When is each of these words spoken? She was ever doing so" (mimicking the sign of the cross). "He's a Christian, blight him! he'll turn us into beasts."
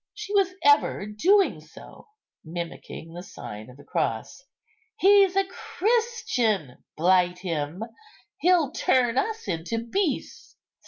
She 0.15 0.33
was 0.33 0.55
ever 0.63 1.05
doing 1.05 1.59
so" 1.61 2.07
(mimicking 2.43 3.13
the 3.13 3.21
sign 3.21 3.69
of 3.69 3.77
the 3.77 3.83
cross). 3.83 4.41
"He's 4.99 5.35
a 5.35 5.45
Christian, 5.45 6.83
blight 6.97 7.37
him! 7.37 7.83
he'll 8.39 8.71
turn 8.71 9.19
us 9.19 9.47
into 9.47 9.77
beasts." 9.77 10.57